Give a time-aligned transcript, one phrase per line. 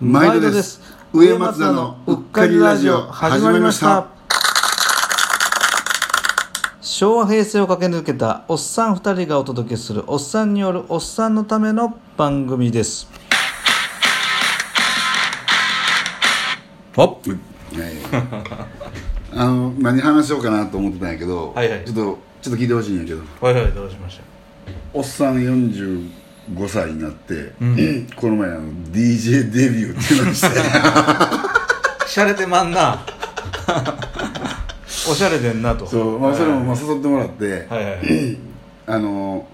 [0.00, 0.80] 毎度です。
[1.12, 4.06] 上松田のうっかりラジオ始まりました。
[6.80, 13.10] 昭和平成を駆け抜けたおっさん2人がお届けするおっさんによるおっさんのための番組です。
[16.96, 17.30] はい。
[19.32, 21.84] あの何話しようかなと思ってたんやけど、はいはい。
[21.84, 23.20] ちょっとちょっと聞いてほしいんやけど。
[23.42, 24.22] はいはいどうしました？
[24.94, 26.19] おっさん45
[26.68, 27.52] 歳になって、
[28.16, 30.48] この前あの DJ デビューっていうのをして。
[32.10, 32.98] しゃれてまんな。
[35.08, 35.86] おしゃれでんなと。
[35.86, 38.38] そう、まあ、それもまあ誘ってもらって、はいはいはい。
[38.86, 39.46] あの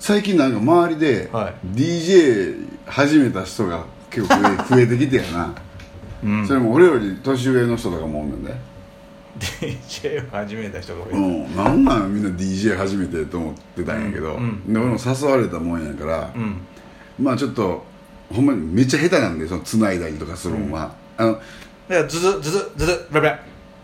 [0.00, 1.54] 最近なんか周りではい。
[1.76, 4.34] DJ 始めた人が結構
[4.74, 5.54] 増えてきてやな、
[6.24, 6.46] うん。
[6.46, 8.54] それも俺より年上の人とかもおんねんで、
[9.38, 14.72] DJ を始めた人が多い、うん、なんなんみんな DJ 始めてと思ってたんやけど、うん。
[14.72, 16.60] で俺も誘われたもんやから、うん。
[17.18, 17.84] まあちょっと
[18.32, 21.44] ほんまにめっちゃ下手なんでその繋いだりとかするのは、あのだか
[21.88, 23.38] らズズズズズズベベ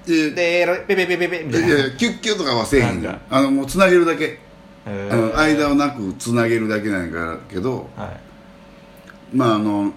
[0.04, 1.66] ででペペペペペみたいな。
[1.66, 4.24] いやいやキュッキュとかはせえへんじゃなんんあのもう繋げるだけ。
[4.24, 5.12] へー。
[5.12, 8.06] あの間をなく繋げるだけなんやからけどは
[9.32, 9.36] い。
[9.36, 9.92] まああの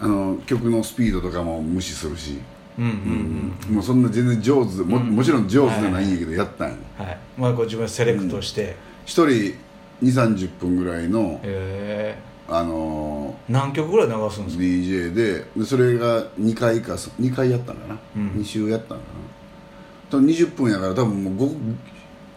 [0.00, 2.44] あの曲のスピードとかも無視するし、うんうん
[2.76, 7.18] もうそんな全然上手も,、もちろん上手じゃないんやけどやったんようんはい。
[7.38, 9.54] まあこう自分でセレクトして、一人2
[10.02, 18.28] 3 0分ぐらいの、へあのえ何曲ぐらい流すんですか？DJ ででそれが2回か2回やったんかな、うん。
[18.32, 19.10] 2週やったんかな？
[20.10, 21.56] 多分20分やから多分もう2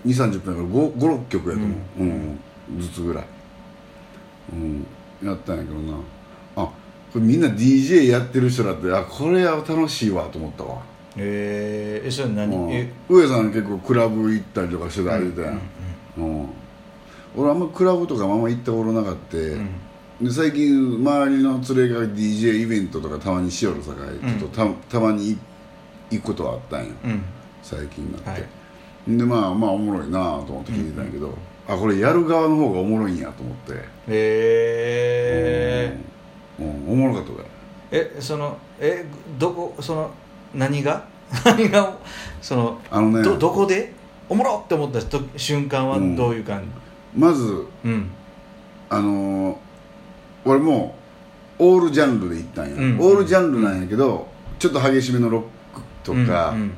[0.05, 2.39] 3 0分やから56曲やと思う、うん。
[2.79, 3.25] ずつぐらい、
[4.53, 4.85] うん、
[5.23, 5.93] やったんやけどな。
[5.93, 5.97] あ
[7.13, 10.81] これみんな DJ やってる人だってあこれは楽しいわと思ったわ、
[11.15, 12.71] へええそれ何、うん。
[12.71, 12.91] え？
[13.09, 15.61] 上さん結構クラブ行ったりとかしてた言うたやん、
[16.17, 16.49] うん。
[17.35, 19.39] 俺あんまクラブとかあんま行ったことなかった、ん。
[20.21, 25.37] で最近周りの連れが DJ イベントとかたまにしよるさかい、ちょっとたたまに
[26.09, 27.23] 行くことはあったんや、うん。
[27.61, 28.43] 最近になって、はい。
[29.07, 31.37] でまあまあおもろいなと思って聞いてたんやけど、
[31.67, 33.77] あこれやる側の方がおもろいんやと思って、へ
[34.09, 35.16] えうんうんお
[36.97, 37.37] もろかったわ
[37.91, 39.05] えそのえ
[39.39, 40.11] どこその
[40.53, 41.05] 何が？
[41.45, 41.95] 何が？
[42.41, 43.23] そのあのね。
[43.23, 43.93] どどこで？
[44.29, 46.63] おもろって思ったと瞬間はどういう感
[47.15, 48.09] まずじうん。
[48.89, 49.55] あのー
[50.45, 50.95] 俺も
[51.59, 52.99] オールジャンルで行ったんや、うん。
[52.99, 54.27] オールジャンルなんやけど
[54.59, 55.41] ちょっと激しめのロッ
[55.75, 56.71] クとか、うんうんうん。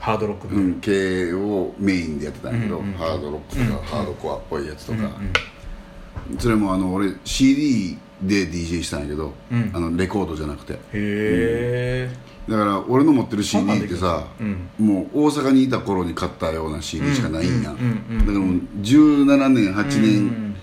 [0.00, 2.92] ハードロックうん系をメインでやってたんやけど、うんうん。
[2.94, 5.04] ハードロックとか、ハードコアっぽいやつとか、うん
[6.34, 6.38] うん。
[6.38, 9.70] それもあの俺 CD で DJ したんやけど、うん。
[9.74, 10.74] あのレコードじゃなくて。
[10.74, 12.10] へえ
[12.48, 14.68] だから俺の持ってる CD ってさ、うん。
[14.78, 18.26] もう大阪にいた頃に買ったような CD しかないんや、うんうんうんうん。
[18.26, 20.56] だからもう17年8う年ん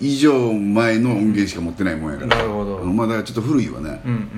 [0.00, 2.84] 以上前の音源しか持ってないもんやから、なるほど。
[2.84, 4.02] まあだからちょっと古いわね。
[4.04, 4.30] うん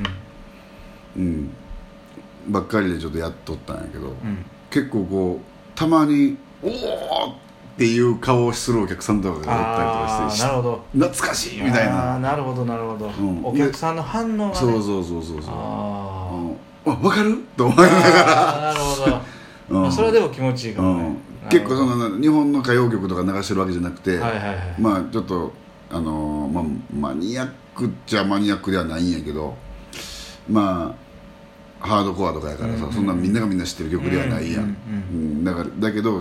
[1.16, 1.22] うん。
[1.22, 1.50] うん。
[2.48, 4.44] ばっかりでちょっとやっとったんやけど、うん。
[4.70, 6.70] 結構こうたまに「おお!」
[7.32, 7.34] っ
[7.78, 10.84] ていう顔をするお客さんとかがおったりとああかしてなるほど。
[10.92, 13.44] 懐かしいみたいあなーなるほどなるほど、ん。
[13.44, 15.54] お客さんの反応が、ね、そうそうそうそうそう。
[15.54, 16.30] あ
[16.86, 16.92] うん。
[16.92, 17.38] あ分かる？
[17.56, 19.20] と思いながら、なるほど、
[19.70, 19.82] うん。
[19.82, 25.52] まあ、それはでも気持ちいいかもね、うん、結構その日本の歌謡曲とか流してるわけじゃなくて、はいはいはい、まあちょっと
[25.90, 26.64] あのーまあ、
[27.10, 29.54] マニアックっちゃマニアックではないんやけど
[30.50, 30.94] ま
[31.80, 34.68] あハードコアとかやからさ、うんそんなみんながみんな知ってる曲ではないやん、うん。
[34.68, 35.44] うん。
[35.44, 36.20] だからだけど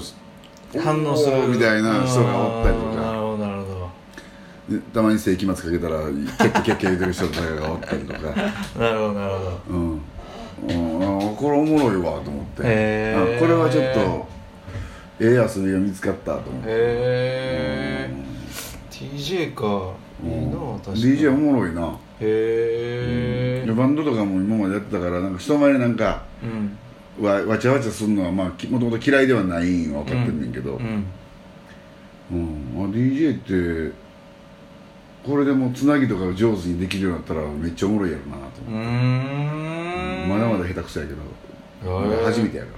[0.79, 1.47] 反応する。
[1.47, 3.89] みたいな人がおったりとあーなかるほどなるほ
[4.69, 8.19] でたまに世紀末かけたらキャッキャッキャッキャ言ってる人とかがおったりとか。
[8.19, 9.59] どなるほどなるほど。
[9.69, 10.01] うん、
[10.67, 12.61] うん、あこれおもろいわと思って、
[13.39, 14.27] これはちょっと
[15.19, 18.09] ええ遊びが見つかったと思って、へえ
[18.91, 19.93] TJ か。
[20.23, 21.03] いいな確かに。
[21.03, 21.97] DJ おもろいな。
[22.19, 26.77] へえでバンドとかも今までやってたからなんか人前でなんかうん
[27.21, 30.85] わわちゃわちゃするのはまあきもともと嫌いではないんは分かってんねんけど、ううん。
[32.37, 32.85] ん。
[32.85, 33.95] あ DJ って
[35.23, 40.29] これでもうつなぎとか上手にできるようになったらめっちゃおもろいやろなとう思って、ーん。
[40.29, 41.19] まだまだ下手くそやけど
[42.25, 42.69] 初めてやか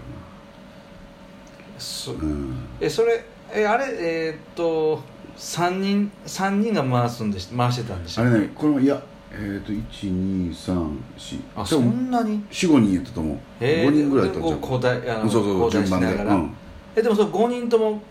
[1.78, 5.02] そらな、うん、えそれえあれえーっと
[5.38, 14.44] 3人三人が回すんでし回してたんでしょあれねこれもいやえっ、ー、と1234あそんなに？45人やったと思う、えー5人ぐらいやったう。
[14.44, 16.52] こう交代あのそうそう順番で、うん、
[16.96, 18.02] えでもその5人とも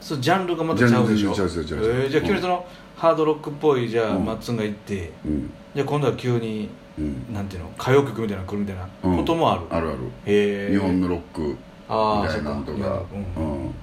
[0.00, 1.34] そうジャンルがまたちゃうでしょ？
[1.34, 2.02] ジャンル全然ちゃうちゃうちゃう。
[2.02, 2.66] えーじゃあ急にその、
[2.96, 4.24] ハードロックっぽいじゃあ、うん。
[4.24, 5.12] マッツンが行って。
[5.24, 5.50] うん。
[5.74, 6.68] じゃあ今度は急に
[6.98, 7.34] うん。
[7.34, 7.70] なんていうの？
[7.78, 8.88] 歌謡曲みたいなの来るみたいな。
[9.04, 9.16] うん。
[9.18, 9.98] こともある、あるある。
[10.26, 11.56] へえ日本のロックみ
[11.88, 13.02] ああたいなのとか。
[13.36, 13.64] うん。
[13.64, 13.74] うん。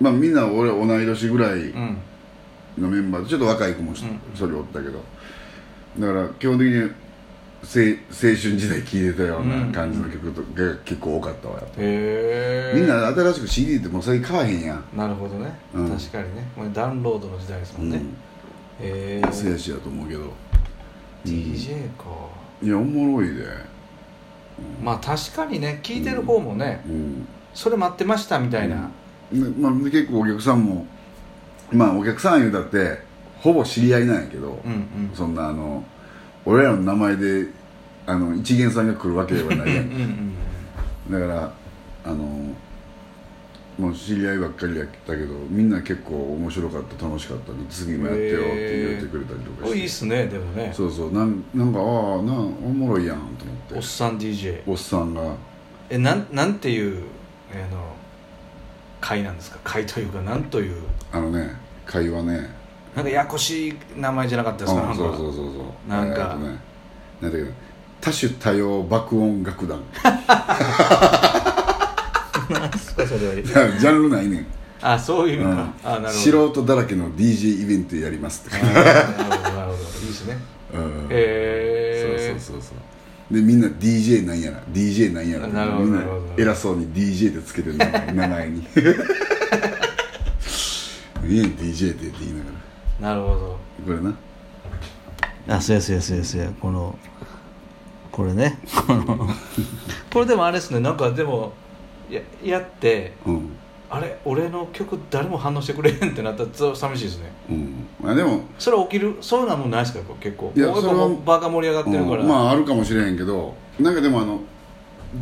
[0.00, 1.98] まあみんな俺同い年ぐらいうん
[2.78, 4.20] のメンバーでちょっと若い子も一うん。
[4.34, 5.02] 人おったけど、
[5.98, 6.74] だから基本的に
[7.64, 11.80] 青青春時代聴いてたような感じの曲とが結構多かったわやっぱ。
[12.78, 14.84] みんな新しく CD ってもう最近買わへんやん。
[14.96, 15.90] なるほどね、うん。
[15.90, 16.46] 確かにね。
[16.56, 18.02] もうダウンロードの時代ですもんね、
[18.80, 20.32] へえせやしやと思うけど。
[21.24, 22.04] DJ か、
[22.62, 23.44] いやおもろいで。
[24.82, 27.26] まあ確かにね聞いてる方もね、うん。
[27.52, 28.90] それ待ってましたみたいな、
[29.32, 30.86] でまあ、結構お客さんも
[31.72, 33.00] まあお客さん言うたって
[33.40, 35.10] ほぼ知り合いなんやけど、うんうん。
[35.14, 35.84] そんなあの
[36.44, 37.48] 俺らの名前で
[38.06, 40.34] あの一元さんが来るわけではないやうん
[41.10, 41.52] だから
[42.04, 42.54] あの
[43.78, 49.78] もう知り合いばっかりやったけどみんな結構面白かった楽しかったね次もやってよって言ってくれたりとかおして。
[49.78, 50.72] いいっすねでもね。
[50.74, 51.12] そうそう。
[51.12, 53.74] なんなんかああなんおもろいやんと思って。
[53.74, 55.34] おっさん DJ おっさんが。
[55.90, 57.02] えなんなんていう
[57.52, 57.94] あの
[59.00, 59.58] 会なんですか？
[59.64, 60.74] 会というかなんという？
[61.12, 61.54] あのね
[61.86, 62.50] 会話ね。
[62.94, 65.02] なんかややこしい名前じゃなかったですか、うんなんか。
[65.02, 65.90] そうそうそうそう。
[65.90, 66.14] なんか。
[66.16, 66.58] えーとね
[67.20, 67.44] なんだっけ？
[67.44, 67.52] ど
[68.00, 69.80] 多種多様爆音楽団。
[73.78, 74.46] ジャンルないねん、
[74.80, 75.58] あそういう意味か、うん。
[75.84, 76.10] あなるほど。
[76.12, 78.56] 素人だらけの DJ イベントやりますって。
[78.64, 79.72] なるほどなるほど。
[79.74, 80.38] いいですね。
[80.74, 81.06] うん。
[81.10, 82.78] へえそうそうそうそう
[83.30, 86.02] でみんな DJ なんやら DJ なんやらなるほどみんな
[86.36, 88.60] 偉そうに DJ でつけてる名前名前に。
[91.28, 92.50] いい DJ ってって言いなが
[93.00, 93.08] ら。
[93.08, 93.58] なるほど。
[93.84, 94.14] これな。
[95.48, 96.50] あそうやそうやそうやそうや。
[96.60, 96.96] この
[98.12, 98.58] これね。
[98.86, 99.28] この
[100.12, 100.80] これでもあれですね。
[100.80, 101.52] なんかでも
[102.08, 103.50] ややってうん
[103.88, 107.32] あれ俺の曲誰も反応してくれへんってなったら寂しいですね。
[107.50, 107.86] うん。
[108.00, 110.52] まあでもそれ起きるそういうのはもうないですか結構。
[110.56, 112.28] いやそれはもう場が盛り上がってるから、うん。
[112.28, 114.40] まああるかもしれへんけどなんかでもあの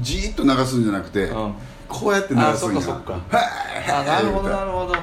[0.00, 1.54] じーっと流すんじゃなくて、うん。
[1.88, 2.80] こうやって流あすんや。
[2.80, 3.36] そっかそっか。
[3.36, 4.94] はいあなるほどなるほど、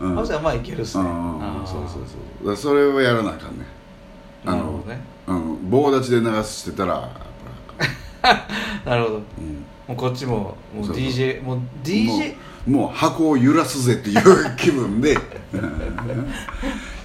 [0.00, 0.18] うん。
[0.18, 2.02] あじゃあまあいけるっすね、うんそうそう
[2.42, 3.66] そうだそれをやらなあかんね。
[4.46, 5.00] あのなるほどね。
[5.26, 7.08] うん、棒立ちで流してたら
[8.84, 9.16] なるほど。
[9.16, 9.94] うん。
[9.94, 10.80] うこっちももう。
[10.86, 12.34] DJ もう DJ もう
[12.66, 14.20] もう箱を揺らすぜっていう
[14.56, 15.18] 気分で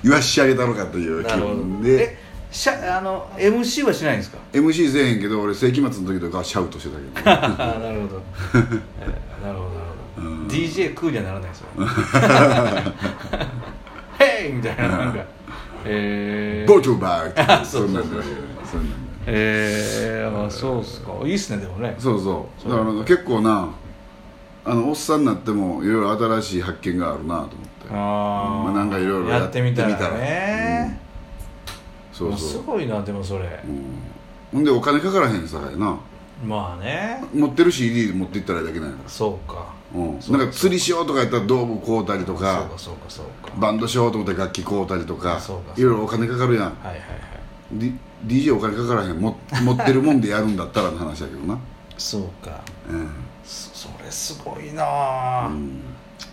[0.04, 2.04] 言わし上げたのかという気分で。
[2.04, 2.18] え
[2.50, 7.26] しゃあの MC はしないんですか？MC せえへんけど俺世紀末の時とかはシャウトしてたけど。
[7.84, 8.22] なるほど、
[8.54, 8.82] えー
[9.46, 10.48] なるほどなるほど、うん。
[10.48, 11.68] DJ クーにはならないですよ。
[14.18, 15.20] ヘイみたいななんか。
[15.86, 17.94] えー、ボートバーそうそう。
[17.94, 18.24] なんだよ。
[19.28, 21.12] えー、あそうっすか。
[21.26, 21.96] いいっすねでもね。
[22.00, 22.70] そうそう。
[22.70, 23.70] だから結構な
[24.68, 27.58] あのおっさんになってもいろいろ新しい発見があるなと思って。
[27.90, 27.94] あー。
[27.94, 29.90] まあなんかいろいろやってみたら。
[29.90, 31.00] やってみたらね、
[32.12, 32.40] そうそう。
[32.40, 33.86] すごいなでもそれ、うん。
[34.52, 35.98] ほんでお金かからへんさやな。
[36.46, 37.24] まあね。
[37.34, 43.54] 持ってる CD 持っていったらいいだけなんやかそうか、ら、うん、そうなんか釣りしようとかやったら道具買うたりとそうかかそうかそうか。
[43.58, 45.40] バンドしようと思って楽器買うたりとか。
[45.40, 47.02] そうかいろいろお金かかるやん、はいはいはい。
[47.72, 49.20] D、DJ お金かからへん。
[49.20, 51.58] も持ってるもんでやるんだったらの話だけどな。
[51.98, 52.62] そうか。
[52.90, 53.10] うん、
[53.88, 55.82] そそれすごいなあ、うん、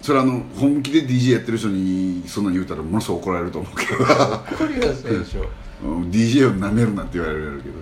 [0.03, 3.97] それあの本気で DJ やってる人にそんなん言うたらものすごい怒られると思うけど。
[3.97, 5.39] これが最初
[5.83, 6.11] うん。
[6.11, 7.75] DJ をなめるなって言われるけど。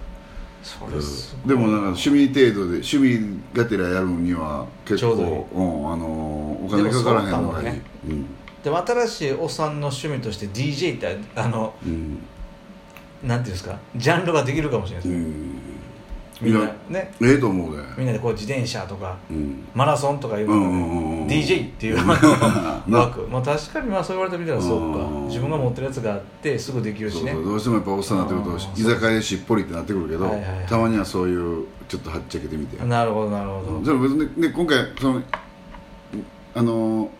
[0.62, 1.56] それすごい。
[1.56, 6.06] でもなんか趣味程度で趣味がてらやるには結ちょううん、あの
[6.64, 7.82] お金かからへんのがいい、ね。
[8.06, 8.26] うん。
[8.62, 12.18] でも新しいおっさんの趣味として DJ ってあのうん。
[13.24, 13.78] なんていうんですか？
[13.96, 15.51] ジャンルができるかもしれないです、うん
[16.42, 16.60] みんな。
[16.88, 17.12] ね。
[17.22, 17.82] ええと思うで。
[17.96, 19.64] みんなでこう自転車とかうん。
[19.74, 20.54] マラソンとかいうの。
[20.54, 21.26] うんうんうんうん。
[21.28, 21.96] DJ っていう。
[22.90, 23.26] 枠。
[23.28, 24.98] まあ確かにまあそう言われてみたらそうか。
[24.98, 25.26] うん。
[25.28, 27.32] 自分が持ってるやつがあってすぐできるしね。
[27.32, 28.58] どうしてもやっぱおっさんになってくるうん。
[28.58, 30.66] と居酒屋でしっぽりってなってくるけど、はいはいはい。
[30.66, 33.84] たまにはそういうちょっとはっちゃけてみて、なるほどなるほど。
[33.84, 35.22] それ別にね今回その
[36.54, 37.10] あの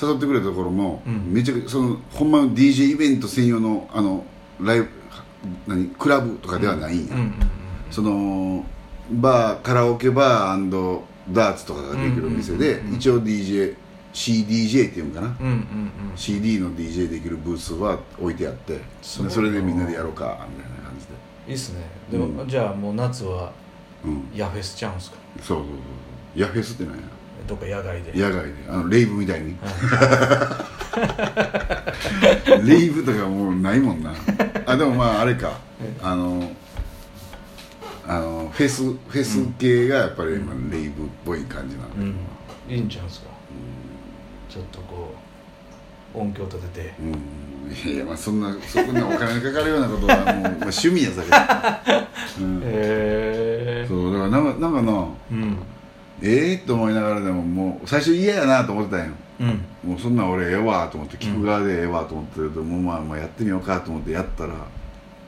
[0.00, 1.32] 誘ってくれたところも、うん。
[1.32, 4.24] めちゃくちゃそのほんまの DJ イベント専用のあの
[4.60, 4.88] ライブ
[5.66, 7.34] 何クラブとかではないんや、うんうん
[7.96, 8.62] その
[9.10, 11.00] バーカラオケバー
[11.32, 15.62] ダーツとかができるお店で、一応 DJCDJ っていうんかな、うんうんうん。
[16.14, 21.12] CD の DJ できるブースは置いてあってそれでみんなでやろうかみたいな感じで。
[21.48, 21.86] いいっすね。
[22.10, 23.50] でも、うんじゃあもう夏は
[24.04, 24.28] うん。
[24.34, 25.16] ヤフェスちゃうんすか？
[25.40, 25.80] そうそうそうそ
[26.36, 26.38] う。
[26.38, 27.00] ヤフェスってなんや？
[27.48, 28.12] どっか野外で。
[28.12, 28.52] 野外で。
[28.68, 29.56] あのレイブみたいに。
[29.62, 30.66] は
[32.62, 34.12] レイブとかもうないもんな。
[34.66, 35.58] あでもまああれか。
[36.02, 36.50] あの
[38.08, 42.12] あのフェスフェス系がやっぱり今レイブっぽい感じなんで、いう
[42.72, 42.74] ん。
[42.76, 43.28] いいんちゃうんすか？
[44.48, 45.12] ちょっとこ
[46.14, 46.94] う音響立てて。
[47.00, 47.92] うん。
[47.94, 54.92] いやまあそんなそこにお金かかるようなことはもう、 まあ、趣味やさけ、 うん、へえそうだからなんかなんかな
[55.32, 55.58] うん。
[56.22, 59.12] ええと思いながらでももう最初嫌やなと思ってたんよ。
[59.40, 59.90] うん。
[59.90, 64.54] もうそんなん俺ええわと思って聞く側でええわと思ってると、もうまあまあやってみようかと思ってやったら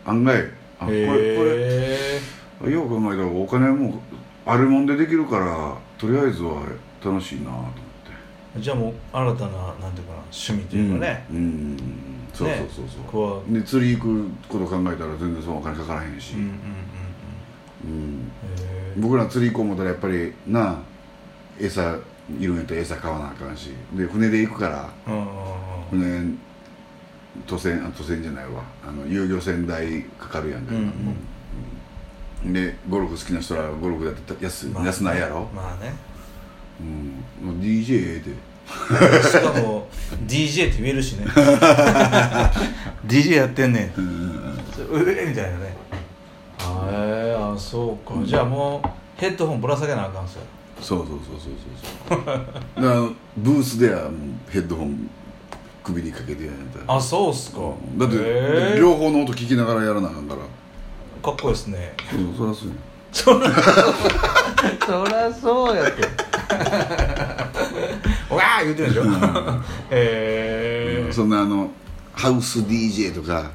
[0.06, 0.44] 案外
[0.80, 1.12] あこれこ
[1.44, 2.20] れ
[2.66, 4.02] よう考えたらお金も
[4.44, 6.62] あるもんでできるからとりあえずは
[7.04, 7.70] 楽しいなと思っ
[8.56, 8.60] て。
[8.60, 11.76] じゃあもう新たななんていうかな趣味というかね、うん、うん。
[12.32, 13.52] そうそうそうそう、こう。
[13.52, 16.52] で釣り行くこと考えたら全然そのお金かからへんし、うんうんうん
[17.84, 18.32] うん。
[18.56, 20.78] へ僕ら釣り行こう思ったらやっぱりなあ
[21.60, 21.98] 餌
[22.38, 23.70] いるんやったら餌買わなあかんし。
[23.94, 24.90] で船で行くから。
[25.90, 26.36] 船
[27.46, 28.62] 渡船あ渡船じゃないわ。
[28.86, 30.84] あの遊漁船代かかるやんか、うんうん。
[30.84, 30.92] うん
[32.44, 35.92] でゴルフ好きな人はゴルフだって安,、まあ安ないやろ、まあね。
[36.80, 38.48] うん、もう DJ ええで。
[39.22, 39.88] しかも
[40.26, 41.24] DJ って言えるしね。
[43.06, 43.98] DJ やってんねん。
[44.90, 45.76] うえみたいなね。
[46.60, 50.42] あえー、あそうか、じゃあもうヘッドホンぶら下げなあかんすよ。
[50.80, 51.52] そうそうそうそう
[52.06, 52.82] そうそう。
[52.82, 54.10] だからブースではもう
[54.50, 55.10] ヘッドホン
[55.82, 56.96] 首にかけてやんやったら。
[56.98, 57.60] あそうっすか、
[57.96, 60.40] だって、両方の音聞きながらやらなあかんから
[61.22, 61.94] かっこいいですね。
[62.12, 62.74] うんそりゃそうや
[63.10, 63.50] そら
[64.86, 66.02] そらそうやって。
[68.34, 69.04] わー言うてるでしょ。
[69.90, 71.70] へえそんなあの
[72.12, 73.50] ハウス DJ とか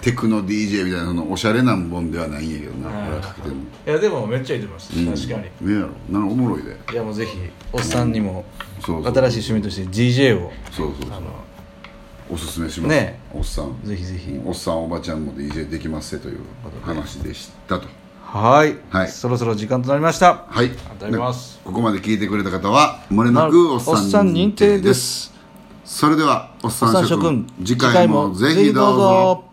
[0.00, 3.08] テクノ DJ みたいなそのおしゃれなもんではないんやけどなはい。
[3.08, 5.06] 俺はかけてるのいやでもめっちゃいいと思います、うん。
[5.06, 5.68] 確かに。
[5.72, 6.76] ねやろなんかおもろいで。
[6.92, 7.38] いやもうぜひ
[7.72, 8.44] おっさんにも
[8.80, 11.12] そうそう新しい趣味として DJ をそうそうそう。
[11.16, 11.26] あの
[12.32, 12.90] おすすめします。
[12.90, 13.20] ね。
[13.34, 13.78] おっさん。
[13.84, 14.40] ぜひぜひ。
[14.44, 16.38] おっさんおばちゃんも DJ できますせという
[16.82, 17.86] 話でしたと。
[18.24, 19.08] はい、はい。
[19.08, 20.46] そろそろ時間となりました。
[20.48, 20.66] はい。
[20.66, 21.58] ありがとうございます。
[21.58, 25.30] でここまで聞いてくれた方は漏れなくおっさん認定です。
[25.84, 29.51] それではおっさん諸君おっさん諸君次回もぜひどうぞ